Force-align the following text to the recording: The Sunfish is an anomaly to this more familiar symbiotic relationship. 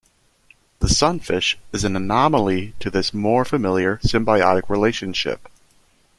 The 0.79 0.89
Sunfish 0.89 1.59
is 1.71 1.83
an 1.83 1.95
anomaly 1.95 2.73
to 2.79 2.89
this 2.89 3.13
more 3.13 3.45
familiar 3.45 3.97
symbiotic 3.97 4.67
relationship. 4.67 5.47